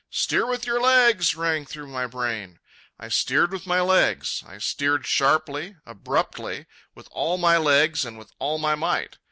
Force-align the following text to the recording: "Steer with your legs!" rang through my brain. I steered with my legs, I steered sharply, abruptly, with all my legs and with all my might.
"Steer 0.09 0.47
with 0.47 0.65
your 0.65 0.81
legs!" 0.81 1.35
rang 1.35 1.63
through 1.63 1.85
my 1.85 2.07
brain. 2.07 2.57
I 2.99 3.09
steered 3.09 3.51
with 3.53 3.67
my 3.67 3.81
legs, 3.81 4.43
I 4.47 4.57
steered 4.57 5.05
sharply, 5.05 5.75
abruptly, 5.85 6.65
with 6.95 7.07
all 7.11 7.37
my 7.37 7.57
legs 7.57 8.03
and 8.03 8.17
with 8.17 8.31
all 8.39 8.57
my 8.57 8.73
might. 8.73 9.19